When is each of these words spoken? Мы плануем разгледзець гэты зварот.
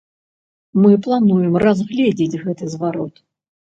Мы 0.85 0.91
плануем 1.09 1.53
разгледзець 1.67 2.35
гэты 2.43 2.63
зварот. 2.77 3.27